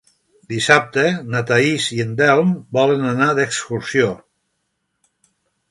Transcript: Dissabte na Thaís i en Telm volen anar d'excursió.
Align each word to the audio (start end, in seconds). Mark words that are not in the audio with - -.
Dissabte 0.53 1.03
na 1.33 1.41
Thaís 1.51 1.85
i 1.97 1.99
en 2.05 2.15
Telm 2.23 2.57
volen 2.79 3.07
anar 3.13 3.31
d'excursió. 3.41 4.13